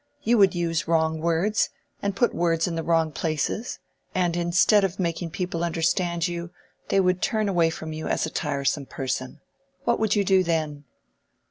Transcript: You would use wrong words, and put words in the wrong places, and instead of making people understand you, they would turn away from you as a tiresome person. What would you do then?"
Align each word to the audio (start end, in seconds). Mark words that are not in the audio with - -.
You 0.23 0.39
would 0.39 0.55
use 0.55 0.87
wrong 0.87 1.19
words, 1.21 1.69
and 2.01 2.15
put 2.15 2.33
words 2.33 2.65
in 2.65 2.73
the 2.73 2.81
wrong 2.81 3.11
places, 3.11 3.77
and 4.15 4.35
instead 4.35 4.83
of 4.83 4.99
making 4.99 5.29
people 5.29 5.63
understand 5.63 6.27
you, 6.27 6.49
they 6.89 6.99
would 6.99 7.21
turn 7.21 7.47
away 7.47 7.69
from 7.69 7.93
you 7.93 8.07
as 8.07 8.25
a 8.25 8.31
tiresome 8.31 8.87
person. 8.87 9.41
What 9.83 9.99
would 9.99 10.15
you 10.15 10.23
do 10.23 10.43
then?" 10.43 10.85